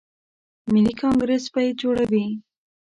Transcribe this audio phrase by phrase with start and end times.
[0.71, 2.25] ملي کانګریس به یې جوړوي.